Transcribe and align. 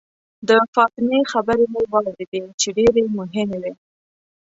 د 0.47 0.49
فاطمې 0.73 1.19
خبرې 1.31 1.65
مې 1.73 1.83
واورېدې 1.91 2.41
چې 2.61 2.67
ډېرې 2.77 3.03
مهمې 3.17 3.57
وې. 3.61 3.73